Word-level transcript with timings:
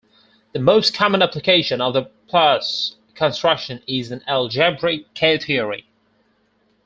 The 0.53 0.59
most 0.59 0.95
common 0.95 1.21
application 1.21 1.79
of 1.79 1.93
the 1.93 2.05
plus 2.27 2.95
construction 3.13 3.83
is 3.85 4.11
in 4.11 4.23
algebraic 4.27 5.13
K-theory. 5.13 5.85